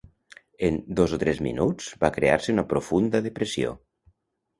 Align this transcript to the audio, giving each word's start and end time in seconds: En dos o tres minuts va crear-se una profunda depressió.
En 0.69 0.77
dos 0.99 1.11
o 1.17 1.19
tres 1.23 1.41
minuts 1.47 1.89
va 2.05 2.11
crear-se 2.15 2.55
una 2.57 2.65
profunda 2.73 3.23
depressió. 3.27 3.75